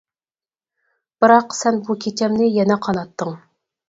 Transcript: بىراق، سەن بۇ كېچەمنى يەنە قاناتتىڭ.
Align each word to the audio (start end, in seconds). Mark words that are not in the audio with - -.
بىراق، 1.23 1.53
سەن 1.57 1.77
بۇ 1.89 1.97
كېچەمنى 2.05 2.47
يەنە 2.55 2.79
قاناتتىڭ. 2.87 3.37